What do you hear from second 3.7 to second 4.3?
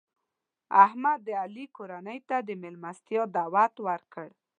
ورکړ.